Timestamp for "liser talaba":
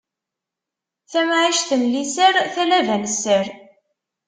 1.93-2.95